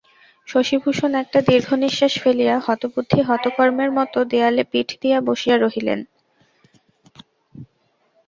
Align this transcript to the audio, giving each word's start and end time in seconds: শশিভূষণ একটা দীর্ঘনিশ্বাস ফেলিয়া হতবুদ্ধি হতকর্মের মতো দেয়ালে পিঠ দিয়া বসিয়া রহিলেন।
শশিভূষণ 0.47 1.11
একটা 1.13 1.39
দীর্ঘনিশ্বাস 1.41 2.13
ফেলিয়া 2.23 2.55
হতবুদ্ধি 2.59 3.19
হতকর্মের 3.21 3.91
মতো 3.91 4.19
দেয়ালে 4.31 4.63
পিঠ 4.71 4.87
দিয়া 5.01 5.17
বসিয়া 5.27 5.57
রহিলেন। 5.57 5.99